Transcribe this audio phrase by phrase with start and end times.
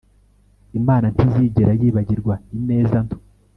[0.79, 3.17] Imana ntizigera yibagirwa ineza nto